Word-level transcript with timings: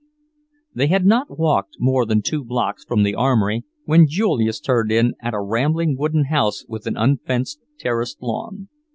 They 0.73 0.87
had 0.87 1.05
not 1.05 1.37
walked 1.37 1.75
more 1.79 2.07
than 2.07 2.23
two 2.23 2.43
blocks 2.43 2.83
from 2.83 3.03
the 3.03 3.13
Armory 3.13 3.65
when 3.85 4.07
Julius 4.09 4.59
turned 4.59 4.91
in 4.91 5.13
at 5.21 5.35
a 5.35 5.39
rambling 5.39 5.95
wooden 5.95 6.25
house 6.25 6.65
with 6.67 6.87
an 6.87 6.97
unfenced, 6.97 7.59
terraced 7.79 8.19
lawn. 8.19 8.67